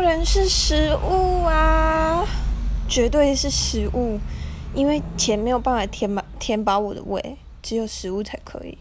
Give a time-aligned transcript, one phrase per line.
[0.00, 2.24] 当然是食物啊，
[2.88, 4.16] 绝对是食物，
[4.72, 8.78] 因为钱没有办法填满填饱我的胃，只有食物才可以。